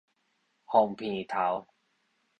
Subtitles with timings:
[0.65, 1.67] 鳳鼻頭